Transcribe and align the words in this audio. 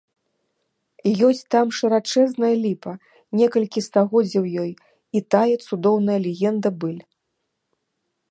Ёсць 1.27 1.41
там 1.55 1.67
шырачэзная 1.79 2.49
ліпа, 2.63 2.91
некалькі 3.41 3.79
стагоддзяў 3.89 4.43
ёй, 4.63 4.71
і 5.19 5.23
тая 5.35 5.53
цудоўная 5.67 6.19
легенда-быль. 6.27 6.99